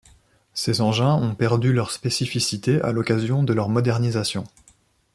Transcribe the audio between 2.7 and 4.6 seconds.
à l'occasion de leur modernisation.